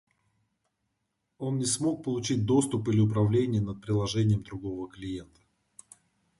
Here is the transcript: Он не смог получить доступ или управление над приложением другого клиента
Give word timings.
Он 1.37 1.59
не 1.59 1.65
смог 1.65 2.03
получить 2.03 2.43
доступ 2.47 2.87
или 2.87 2.99
управление 3.01 3.61
над 3.61 3.81
приложением 3.83 4.41
другого 4.41 4.89
клиента 4.89 5.41